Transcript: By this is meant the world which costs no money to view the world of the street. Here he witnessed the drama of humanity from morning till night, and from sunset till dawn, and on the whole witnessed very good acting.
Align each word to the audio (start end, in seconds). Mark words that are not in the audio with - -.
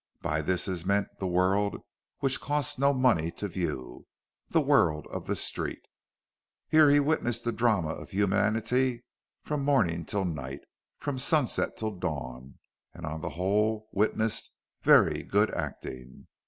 By 0.23 0.41
this 0.41 0.67
is 0.67 0.83
meant 0.83 1.09
the 1.19 1.27
world 1.27 1.75
which 2.21 2.41
costs 2.41 2.79
no 2.79 2.91
money 2.91 3.29
to 3.33 3.47
view 3.47 4.07
the 4.49 4.59
world 4.59 5.05
of 5.11 5.27
the 5.27 5.35
street. 5.35 5.83
Here 6.69 6.89
he 6.89 6.99
witnessed 6.99 7.43
the 7.43 7.51
drama 7.51 7.89
of 7.89 8.09
humanity 8.09 9.03
from 9.43 9.63
morning 9.63 10.05
till 10.05 10.25
night, 10.25 10.61
and 10.61 10.67
from 11.01 11.19
sunset 11.19 11.77
till 11.77 11.91
dawn, 11.91 12.57
and 12.95 13.05
on 13.05 13.21
the 13.21 13.29
whole 13.37 13.87
witnessed 13.91 14.49
very 14.81 15.21
good 15.21 15.53
acting. 15.53 16.25